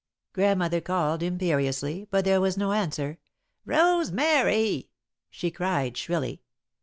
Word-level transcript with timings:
Grandmother 0.33 0.81
called 0.81 1.21
imperiously, 1.21 2.07
but 2.09 2.25
there 2.25 2.41
was 2.41 2.57
no 2.57 2.71
answer. 2.71 3.19
"Rosemary!" 3.67 4.89
she 5.29 5.51
cried, 5.51 5.95
shrilly. 5.95 6.41